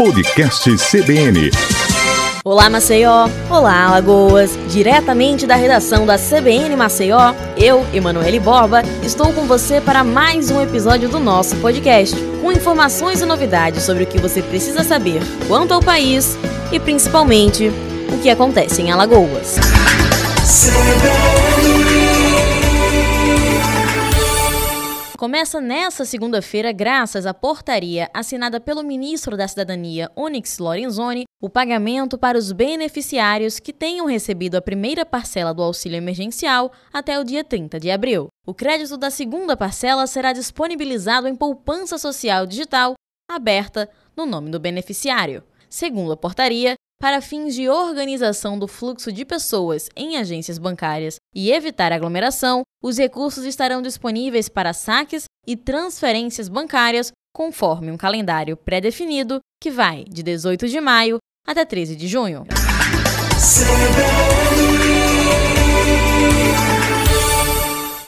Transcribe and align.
Podcast 0.00 0.64
CBN. 0.78 1.50
Olá 2.42 2.70
Maceió, 2.70 3.28
olá 3.50 3.84
Alagoas, 3.84 4.58
diretamente 4.66 5.46
da 5.46 5.56
redação 5.56 6.06
da 6.06 6.16
CBN 6.16 6.74
Maceió, 6.74 7.34
eu, 7.54 7.86
Emanuele 7.92 8.40
Borba, 8.40 8.80
estou 9.02 9.30
com 9.34 9.42
você 9.42 9.78
para 9.78 10.02
mais 10.02 10.50
um 10.50 10.58
episódio 10.62 11.06
do 11.10 11.20
nosso 11.20 11.54
podcast, 11.56 12.16
com 12.40 12.50
informações 12.50 13.20
e 13.20 13.26
novidades 13.26 13.82
sobre 13.82 14.04
o 14.04 14.06
que 14.06 14.18
você 14.18 14.40
precisa 14.40 14.82
saber 14.82 15.20
quanto 15.46 15.74
ao 15.74 15.82
país 15.82 16.34
e 16.72 16.80
principalmente 16.80 17.70
o 18.10 18.16
que 18.22 18.30
acontece 18.30 18.80
em 18.80 18.90
Alagoas. 18.90 19.56
Começa 25.20 25.60
nesta 25.60 26.06
segunda-feira, 26.06 26.72
graças 26.72 27.26
à 27.26 27.34
portaria 27.34 28.08
assinada 28.14 28.58
pelo 28.58 28.82
ministro 28.82 29.36
da 29.36 29.46
Cidadania, 29.46 30.10
Onyx 30.16 30.58
Lorenzoni, 30.58 31.24
o 31.38 31.50
pagamento 31.50 32.16
para 32.16 32.38
os 32.38 32.52
beneficiários 32.52 33.60
que 33.60 33.70
tenham 33.70 34.06
recebido 34.06 34.54
a 34.54 34.62
primeira 34.62 35.04
parcela 35.04 35.52
do 35.52 35.62
auxílio 35.62 35.98
emergencial 35.98 36.72
até 36.90 37.20
o 37.20 37.22
dia 37.22 37.44
30 37.44 37.78
de 37.78 37.90
abril. 37.90 38.28
O 38.46 38.54
crédito 38.54 38.96
da 38.96 39.10
segunda 39.10 39.54
parcela 39.54 40.06
será 40.06 40.32
disponibilizado 40.32 41.28
em 41.28 41.36
poupança 41.36 41.98
social 41.98 42.46
digital 42.46 42.94
aberta 43.30 43.90
no 44.16 44.24
nome 44.24 44.50
do 44.50 44.58
beneficiário. 44.58 45.44
Segundo 45.68 46.12
a 46.12 46.16
portaria, 46.16 46.76
para 47.00 47.22
fins 47.22 47.54
de 47.54 47.66
organização 47.66 48.58
do 48.58 48.68
fluxo 48.68 49.10
de 49.10 49.24
pessoas 49.24 49.88
em 49.96 50.18
agências 50.18 50.58
bancárias 50.58 51.16
e 51.34 51.50
evitar 51.50 51.92
aglomeração, 51.92 52.62
os 52.82 52.98
recursos 52.98 53.44
estarão 53.44 53.80
disponíveis 53.80 54.50
para 54.50 54.74
saques 54.74 55.24
e 55.46 55.56
transferências 55.56 56.46
bancárias 56.46 57.10
conforme 57.34 57.90
um 57.90 57.96
calendário 57.96 58.54
pré-definido 58.54 59.40
que 59.62 59.70
vai 59.70 60.04
de 60.04 60.22
18 60.22 60.68
de 60.68 60.80
maio 60.80 61.16
até 61.46 61.64
13 61.64 61.96
de 61.96 62.06
junho. 62.06 62.44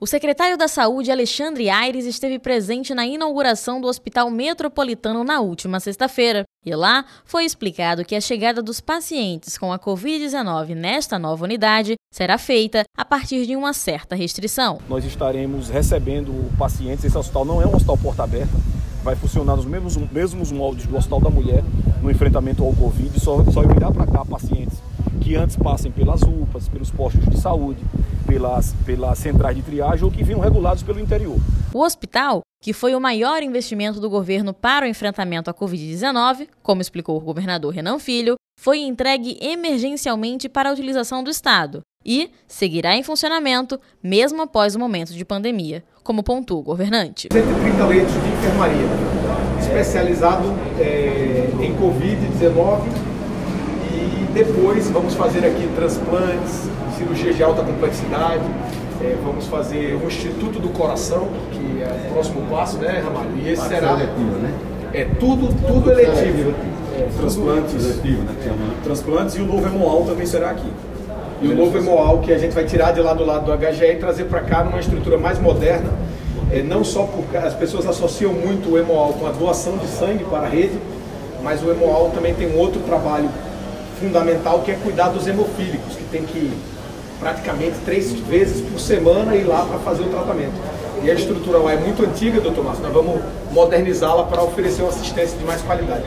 O 0.00 0.06
secretário 0.06 0.56
da 0.56 0.68
Saúde, 0.68 1.10
Alexandre 1.10 1.68
Aires, 1.68 2.06
esteve 2.06 2.38
presente 2.38 2.94
na 2.94 3.04
inauguração 3.04 3.80
do 3.80 3.88
Hospital 3.88 4.30
Metropolitano 4.30 5.24
na 5.24 5.40
última 5.40 5.80
sexta-feira. 5.80 6.44
E 6.64 6.72
lá 6.72 7.04
foi 7.24 7.44
explicado 7.44 8.04
que 8.04 8.14
a 8.14 8.20
chegada 8.20 8.62
dos 8.62 8.80
pacientes 8.80 9.58
com 9.58 9.72
a 9.72 9.78
Covid-19 9.78 10.76
nesta 10.76 11.18
nova 11.18 11.42
unidade 11.42 11.96
será 12.14 12.38
feita 12.38 12.84
a 12.96 13.04
partir 13.04 13.44
de 13.44 13.56
uma 13.56 13.72
certa 13.72 14.14
restrição. 14.14 14.78
Nós 14.88 15.04
estaremos 15.04 15.68
recebendo 15.68 16.48
pacientes. 16.56 17.04
Esse 17.04 17.18
hospital 17.18 17.44
não 17.44 17.60
é 17.60 17.66
um 17.66 17.74
hospital 17.74 17.98
porta 17.98 18.22
aberta, 18.22 18.56
vai 19.02 19.16
funcionar 19.16 19.56
nos 19.56 19.66
mesmos, 19.66 19.96
mesmos 19.96 20.52
moldes 20.52 20.86
do 20.86 20.96
Hospital 20.96 21.22
da 21.22 21.30
Mulher 21.30 21.64
no 22.00 22.08
enfrentamento 22.08 22.62
ao 22.62 22.72
Covid. 22.72 23.18
Só, 23.18 23.42
só 23.50 23.64
irá 23.64 23.90
para 23.90 24.06
cá 24.06 24.24
pacientes 24.24 24.78
que 25.20 25.34
antes 25.34 25.56
passem 25.56 25.90
pelas 25.90 26.22
UPAs, 26.22 26.68
pelos 26.68 26.90
postos 26.90 27.28
de 27.28 27.38
saúde, 27.40 27.80
pelas, 28.28 28.74
pelas 28.84 29.18
centrais 29.18 29.56
de 29.56 29.62
triagem 29.62 30.04
ou 30.04 30.10
que 30.10 30.22
vinham 30.22 30.38
regulados 30.38 30.82
pelo 30.82 31.00
interior. 31.00 31.38
O 31.72 31.80
hospital, 31.80 32.42
que 32.62 32.74
foi 32.74 32.94
o 32.94 33.00
maior 33.00 33.42
investimento 33.42 33.98
do 33.98 34.10
governo 34.10 34.52
para 34.52 34.84
o 34.84 34.88
enfrentamento 34.88 35.48
à 35.48 35.54
Covid-19, 35.54 36.46
como 36.62 36.82
explicou 36.82 37.16
o 37.16 37.20
governador 37.20 37.72
Renan 37.72 37.98
Filho, 37.98 38.36
foi 38.60 38.80
entregue 38.80 39.38
emergencialmente 39.40 40.48
para 40.48 40.68
a 40.68 40.72
utilização 40.72 41.24
do 41.24 41.30
Estado 41.30 41.80
e 42.04 42.30
seguirá 42.46 42.94
em 42.96 43.02
funcionamento 43.02 43.80
mesmo 44.02 44.42
após 44.42 44.74
o 44.74 44.78
momento 44.78 45.12
de 45.14 45.24
pandemia, 45.24 45.82
como 46.02 46.22
pontua 46.22 46.58
o 46.58 46.62
governante. 46.62 47.28
130 47.32 47.86
leitos 47.86 48.12
de 48.12 48.28
enfermaria 48.28 48.88
especializado 49.60 50.48
é, 50.78 51.48
em 51.60 51.74
Covid-19 51.76 53.07
depois 54.32 54.88
vamos 54.90 55.14
fazer 55.14 55.44
aqui 55.44 55.68
transplantes, 55.74 56.68
cirurgia 56.96 57.32
de 57.32 57.42
alta 57.42 57.62
complexidade, 57.62 58.44
é, 59.00 59.16
vamos 59.22 59.46
fazer 59.46 59.98
o 60.02 60.06
Instituto 60.06 60.58
do 60.58 60.68
Coração, 60.70 61.28
que 61.52 61.82
é 61.82 62.08
o 62.08 62.12
próximo 62.12 62.42
passo, 62.50 62.78
né, 62.78 63.02
Ramalho? 63.04 63.30
E 63.36 63.48
esse 63.48 63.68
será. 63.68 63.96
Né? 63.96 64.54
É 64.92 65.04
tudo, 65.04 65.48
tudo 65.66 65.92
eletivo. 65.92 66.52
É, 66.96 67.06
transplantes, 67.16 67.84
eletivo, 67.84 68.22
né? 68.22 68.34
É, 68.44 68.82
transplantes 68.82 69.36
e 69.36 69.40
o 69.40 69.46
novo 69.46 69.66
hemoal 69.66 70.04
também 70.04 70.26
será 70.26 70.50
aqui. 70.50 70.70
E 71.40 71.46
o 71.46 71.54
novo 71.54 71.78
hemoal 71.78 72.18
que 72.18 72.32
a 72.32 72.38
gente 72.38 72.52
vai 72.52 72.64
tirar 72.64 72.92
de 72.92 73.00
lá 73.00 73.14
do 73.14 73.24
lado 73.24 73.46
do 73.46 73.56
HGE 73.56 73.84
e 73.84 73.96
trazer 73.96 74.24
para 74.24 74.40
cá 74.40 74.64
numa 74.64 74.80
estrutura 74.80 75.16
mais 75.16 75.38
moderna. 75.38 75.90
É, 76.50 76.62
não 76.62 76.82
só 76.82 77.02
porque 77.02 77.36
as 77.36 77.54
pessoas 77.54 77.86
associam 77.86 78.32
muito 78.32 78.72
o 78.72 78.78
hemoal 78.78 79.12
com 79.12 79.26
a 79.26 79.30
doação 79.30 79.76
de 79.76 79.86
sangue 79.86 80.24
para 80.24 80.46
a 80.46 80.48
rede, 80.48 80.78
mas 81.42 81.62
o 81.62 81.70
hemoal 81.70 82.10
também 82.12 82.34
tem 82.34 82.50
um 82.50 82.58
outro 82.58 82.80
trabalho 82.80 83.28
fundamental 84.00 84.62
que 84.62 84.70
é 84.70 84.74
cuidar 84.74 85.08
dos 85.08 85.26
hemofílicos, 85.26 85.96
que 85.96 86.04
tem 86.04 86.24
que 86.24 86.52
praticamente 87.18 87.76
três 87.84 88.12
vezes 88.12 88.68
por 88.68 88.78
semana 88.78 89.34
ir 89.34 89.44
lá 89.44 89.64
para 89.64 89.78
fazer 89.78 90.02
o 90.02 90.08
tratamento. 90.08 90.54
E 91.02 91.10
a 91.10 91.14
estrutura 91.14 91.58
lá 91.58 91.72
é 91.72 91.76
muito 91.76 92.04
antiga, 92.04 92.40
doutor 92.40 92.64
Márcio, 92.64 92.82
nós 92.82 92.92
vamos 92.92 93.20
modernizá-la 93.52 94.24
para 94.24 94.42
oferecer 94.42 94.82
uma 94.82 94.90
assistência 94.90 95.36
de 95.36 95.44
mais 95.44 95.62
qualidade. 95.62 96.04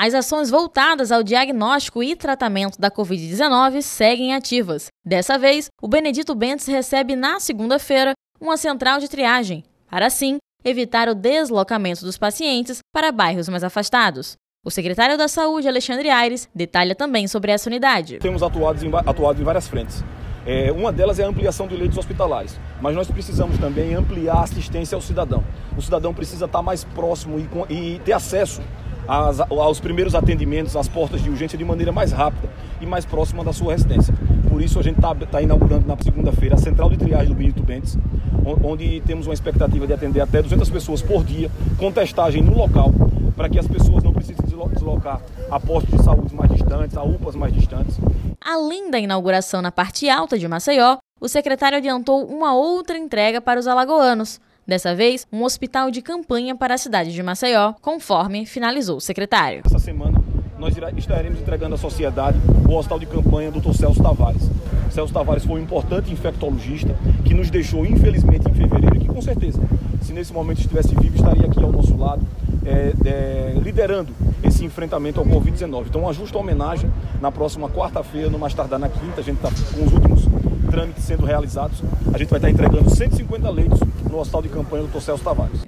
As 0.00 0.14
ações 0.14 0.48
voltadas 0.48 1.10
ao 1.10 1.24
diagnóstico 1.24 2.02
e 2.02 2.14
tratamento 2.14 2.80
da 2.80 2.88
Covid-19 2.88 3.82
seguem 3.82 4.32
ativas. 4.32 4.86
Dessa 5.04 5.36
vez, 5.36 5.68
o 5.82 5.88
Benedito 5.88 6.34
Bentes 6.36 6.66
recebe 6.66 7.16
na 7.16 7.40
segunda-feira 7.40 8.12
uma 8.40 8.56
central 8.56 9.00
de 9.00 9.08
triagem, 9.08 9.64
para 9.90 10.06
assim 10.06 10.38
evitar 10.68 11.08
o 11.08 11.14
deslocamento 11.14 12.04
dos 12.04 12.18
pacientes 12.18 12.78
para 12.92 13.10
bairros 13.10 13.48
mais 13.48 13.64
afastados. 13.64 14.36
O 14.64 14.70
secretário 14.70 15.16
da 15.16 15.28
Saúde, 15.28 15.68
Alexandre 15.68 16.10
Aires, 16.10 16.48
detalha 16.54 16.94
também 16.94 17.26
sobre 17.26 17.52
essa 17.52 17.68
unidade. 17.70 18.18
Temos 18.18 18.42
atuado 18.42 18.84
em, 18.84 18.90
atuado 18.94 19.40
em 19.40 19.44
várias 19.44 19.68
frentes. 19.68 20.04
É, 20.44 20.72
uma 20.72 20.90
delas 20.90 21.18
é 21.18 21.24
a 21.24 21.28
ampliação 21.28 21.66
de 21.66 21.76
leitos 21.76 21.98
hospitalares, 21.98 22.58
mas 22.80 22.94
nós 22.94 23.10
precisamos 23.10 23.58
também 23.58 23.94
ampliar 23.94 24.36
a 24.36 24.42
assistência 24.42 24.96
ao 24.96 25.02
cidadão. 25.02 25.44
O 25.76 25.82
cidadão 25.82 26.14
precisa 26.14 26.46
estar 26.46 26.62
mais 26.62 26.84
próximo 26.84 27.38
e, 27.38 27.74
e 27.74 27.98
ter 28.00 28.12
acesso 28.12 28.62
às, 29.06 29.40
aos 29.40 29.80
primeiros 29.80 30.14
atendimentos, 30.14 30.76
às 30.76 30.88
portas 30.88 31.22
de 31.22 31.30
urgência 31.30 31.56
de 31.56 31.64
maneira 31.64 31.92
mais 31.92 32.12
rápida 32.12 32.48
e 32.80 32.86
mais 32.86 33.04
próxima 33.04 33.44
da 33.44 33.52
sua 33.52 33.72
residência. 33.72 34.14
Por 34.48 34.62
isso 34.62 34.78
a 34.78 34.82
gente 34.82 34.96
está 34.96 35.14
tá 35.14 35.42
inaugurando 35.42 35.86
na 35.86 35.96
segunda-feira 35.96 36.54
a 36.54 36.58
central 36.58 36.88
de 36.90 36.96
triagem 36.96 37.28
do 37.28 37.34
Benito 37.34 37.62
Bentes, 37.62 37.96
onde 38.62 39.00
temos 39.02 39.26
uma 39.26 39.34
expectativa 39.34 39.86
de 39.86 39.92
atender 39.92 40.20
até 40.20 40.42
200 40.42 40.68
pessoas 40.70 41.02
por 41.02 41.24
dia, 41.24 41.50
com 41.76 41.92
testagem 41.92 42.42
no 42.42 42.56
local, 42.56 42.92
para 43.36 43.48
que 43.48 43.58
as 43.58 43.66
pessoas 43.66 44.02
não 44.02 44.12
precisem 44.12 44.44
deslocar 44.72 45.20
a 45.50 45.60
postos 45.60 45.98
de 45.98 46.04
saúde 46.04 46.34
mais 46.34 46.50
distantes, 46.50 46.96
a 46.96 47.02
UPAs 47.02 47.34
mais 47.34 47.52
distantes. 47.52 47.98
Além 48.40 48.90
da 48.90 48.98
inauguração 48.98 49.60
na 49.60 49.70
parte 49.70 50.08
alta 50.08 50.38
de 50.38 50.48
Maceió, 50.48 50.98
o 51.20 51.28
secretário 51.28 51.78
adiantou 51.78 52.24
uma 52.26 52.54
outra 52.54 52.96
entrega 52.96 53.40
para 53.40 53.60
os 53.60 53.66
alagoanos. 53.66 54.40
Dessa 54.66 54.94
vez, 54.94 55.26
um 55.32 55.44
hospital 55.44 55.90
de 55.90 56.02
campanha 56.02 56.54
para 56.54 56.74
a 56.74 56.78
cidade 56.78 57.12
de 57.12 57.22
Maceió, 57.22 57.72
conforme 57.80 58.44
finalizou 58.44 58.98
o 58.98 59.00
secretário. 59.00 59.62
Essa 59.64 59.78
semana 59.78 60.27
nós 60.58 60.74
estaremos 60.96 61.40
entregando 61.40 61.76
à 61.76 61.78
sociedade 61.78 62.38
o 62.68 62.74
hospital 62.74 62.98
de 62.98 63.06
campanha 63.06 63.50
do 63.50 63.60
Dr. 63.60 63.74
Celso 63.74 64.02
Tavares. 64.02 64.50
Celso 64.90 65.12
Tavares 65.12 65.44
foi 65.44 65.60
um 65.60 65.62
importante 65.62 66.12
infectologista 66.12 66.94
que 67.24 67.32
nos 67.32 67.48
deixou, 67.48 67.86
infelizmente, 67.86 68.48
em 68.50 68.54
fevereiro, 68.54 68.98
que 68.98 69.06
com 69.06 69.22
certeza, 69.22 69.60
se 70.02 70.12
nesse 70.12 70.32
momento 70.32 70.58
estivesse 70.58 70.94
vivo, 70.94 71.16
estaria 71.16 71.46
aqui 71.46 71.62
ao 71.62 71.70
nosso 71.70 71.96
lado, 71.96 72.26
é, 72.66 72.92
é, 73.04 73.54
liderando 73.62 74.12
esse 74.42 74.64
enfrentamento 74.64 75.20
ao 75.20 75.26
Covid-19. 75.26 75.86
Então, 75.88 76.02
uma 76.02 76.12
justa 76.12 76.36
homenagem 76.38 76.90
na 77.20 77.30
próxima 77.30 77.68
quarta-feira, 77.68 78.28
no 78.28 78.38
mais 78.38 78.52
tardar 78.52 78.78
na 78.78 78.88
quinta, 78.88 79.20
a 79.20 79.24
gente 79.24 79.36
está 79.36 79.50
com 79.74 79.84
os 79.84 79.92
últimos 79.92 80.24
trâmites 80.70 81.04
sendo 81.04 81.24
realizados. 81.24 81.82
A 82.12 82.18
gente 82.18 82.28
vai 82.28 82.38
estar 82.38 82.50
entregando 82.50 82.90
150 82.90 83.50
leitos 83.50 83.80
no 84.10 84.18
hospital 84.18 84.42
de 84.42 84.48
campanha 84.48 84.82
do 84.84 84.88
Dr. 84.88 85.00
Celso 85.00 85.24
Tavares. 85.24 85.60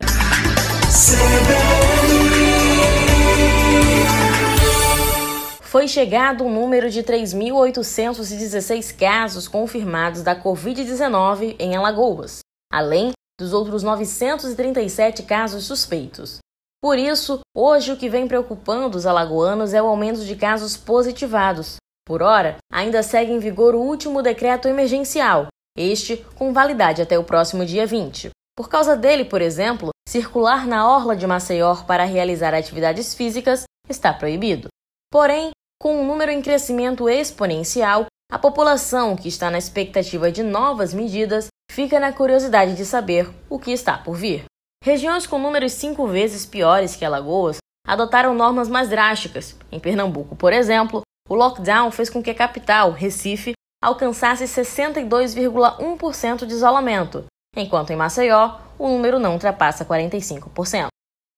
Foi 5.70 5.86
chegado 5.86 6.44
o 6.44 6.50
número 6.50 6.90
de 6.90 7.00
3.816 7.00 8.92
casos 8.98 9.46
confirmados 9.46 10.20
da 10.20 10.34
Covid-19 10.34 11.54
em 11.60 11.76
Alagoas, 11.76 12.40
além 12.72 13.12
dos 13.38 13.52
outros 13.52 13.84
937 13.84 15.22
casos 15.22 15.66
suspeitos. 15.66 16.38
Por 16.82 16.98
isso, 16.98 17.38
hoje 17.56 17.92
o 17.92 17.96
que 17.96 18.08
vem 18.08 18.26
preocupando 18.26 18.98
os 18.98 19.06
alagoanos 19.06 19.72
é 19.72 19.80
o 19.80 19.86
aumento 19.86 20.24
de 20.24 20.34
casos 20.34 20.76
positivados. 20.76 21.76
Por 22.04 22.20
hora, 22.20 22.56
ainda 22.72 23.00
segue 23.04 23.30
em 23.30 23.38
vigor 23.38 23.76
o 23.76 23.80
último 23.80 24.22
decreto 24.22 24.66
emergencial, 24.66 25.46
este 25.78 26.16
com 26.34 26.52
validade 26.52 27.00
até 27.00 27.16
o 27.16 27.22
próximo 27.22 27.64
dia 27.64 27.86
20. 27.86 28.30
Por 28.56 28.68
causa 28.68 28.96
dele, 28.96 29.24
por 29.24 29.40
exemplo, 29.40 29.90
circular 30.08 30.66
na 30.66 30.90
orla 30.90 31.14
de 31.14 31.28
Maceió 31.28 31.76
para 31.86 32.02
realizar 32.02 32.54
atividades 32.54 33.14
físicas 33.14 33.62
está 33.88 34.12
proibido. 34.12 34.66
Porém, 35.12 35.52
com 35.80 36.02
um 36.02 36.06
número 36.06 36.30
em 36.30 36.42
crescimento 36.42 37.08
exponencial, 37.08 38.06
A 38.32 38.38
população, 38.38 39.16
que 39.16 39.26
está 39.26 39.50
na 39.50 39.58
expectativa 39.58 40.30
de 40.30 40.44
novas 40.44 40.94
medidas, 40.94 41.48
fica 41.68 41.98
na 41.98 42.12
curiosidade 42.12 42.76
de 42.76 42.84
saber 42.84 43.28
o 43.48 43.58
que 43.58 43.72
está 43.72 43.98
por 43.98 44.14
vir. 44.14 44.44
Regiões 44.84 45.26
com 45.26 45.36
números 45.36 45.72
cinco 45.72 46.06
vezes 46.06 46.46
piores 46.46 46.94
que 46.94 47.04
Alagoas 47.04 47.56
adotaram 47.84 48.32
normas 48.32 48.68
mais 48.68 48.88
drásticas. 48.88 49.56
Em 49.72 49.80
Pernambuco, 49.80 50.36
por 50.36 50.52
exemplo, 50.52 51.02
o 51.28 51.34
lockdown 51.34 51.90
fez 51.90 52.08
com 52.08 52.22
que 52.22 52.30
a 52.30 52.34
capital, 52.34 52.92
Recife, 52.92 53.54
alcançasse 53.82 54.44
62,1% 54.44 56.46
de 56.46 56.52
isolamento, 56.52 57.24
enquanto 57.56 57.90
em 57.90 57.96
Maceió 57.96 58.60
o 58.78 58.88
número 58.88 59.18
não 59.18 59.32
ultrapassa 59.32 59.84
45%. 59.84 60.86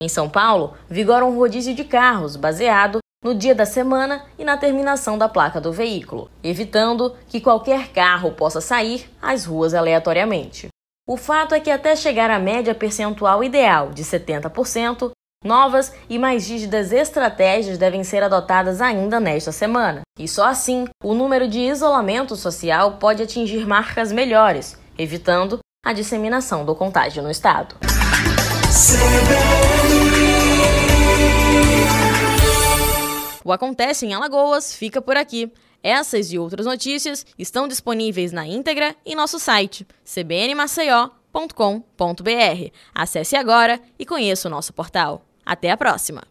Em 0.03 0.11
São 0.11 0.29
Paulo, 0.29 0.77
vigora 0.91 1.25
um 1.25 1.39
rodízio 1.39 1.75
de 1.75 1.85
carros 1.85 2.37
baseado 2.37 2.99
no 3.23 3.35
dia 3.35 3.55
da 3.55 3.65
semana 3.65 4.25
e 4.37 4.45
na 4.45 4.57
terminação 4.57 5.17
da 5.17 5.29
placa 5.29 5.61
do 5.61 5.73
veículo, 5.73 6.31
evitando 6.43 7.15
que 7.29 7.41
qualquer 7.41 7.89
carro 7.89 8.33
possa 8.33 8.61
sair 8.61 9.09
às 9.23 9.45
ruas 9.45 9.75
aleatoriamente. 9.75 10.69
O 11.07 11.17
fato 11.17 11.55
é 11.55 11.61
que 11.61 11.71
até 11.71 11.95
chegar 11.95 12.31
à 12.31 12.39
média 12.39 12.75
percentual 12.75 13.45
ideal 13.45 13.91
de 13.91 14.05
70%, 14.05 15.11
novas 15.45 15.93
e 16.09 16.19
mais 16.19 16.49
rígidas 16.49 16.93
estratégias 16.93 17.79
devem 17.79 18.05
ser 18.05 18.23
adotadas 18.23 18.81
ainda 18.81 19.19
nesta 19.19 19.53
semana. 19.53 20.03
E 20.19 20.29
só 20.29 20.47
assim, 20.47 20.89
o 21.03 21.15
número 21.15 21.49
de 21.49 21.61
isolamento 21.61 22.37
social 22.37 22.99
pode 22.99 23.23
atingir 23.23 23.67
marcas 23.67 24.13
melhores, 24.13 24.79
evitando 24.99 25.59
a 25.85 25.93
disseminação 25.93 26.65
do 26.65 26.75
contágio 26.75 27.23
no 27.23 27.31
estado. 27.31 27.75
O 33.45 33.53
Acontece 33.53 34.07
em 34.07 34.15
Alagoas 34.15 34.75
fica 34.75 35.01
por 35.01 35.17
aqui. 35.17 35.51
Essas 35.83 36.33
e 36.33 36.39
outras 36.39 36.67
notícias 36.67 37.27
estão 37.37 37.67
disponíveis 37.67 38.31
na 38.31 38.47
íntegra 38.47 38.95
em 39.05 39.17
nosso 39.17 39.39
site 39.39 39.87
cbnmaceió.com.br. 40.05 42.71
Acesse 42.95 43.35
agora 43.35 43.81
e 43.99 44.07
conheça 44.07 44.49
o 44.49 44.51
nosso 44.51 44.73
portal. 44.73 45.25
Até 45.45 45.71
a 45.71 45.77
próxima! 45.77 46.21